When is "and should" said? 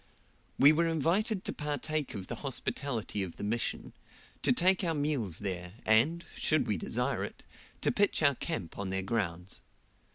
5.85-6.65